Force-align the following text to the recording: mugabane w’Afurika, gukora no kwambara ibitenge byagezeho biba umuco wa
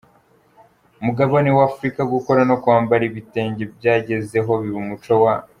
mugabane 1.05 1.49
w’Afurika, 1.57 2.01
gukora 2.13 2.41
no 2.49 2.55
kwambara 2.63 3.03
ibitenge 3.09 3.63
byagezeho 3.75 4.51
biba 4.61 4.79
umuco 4.85 5.13
wa 5.23 5.33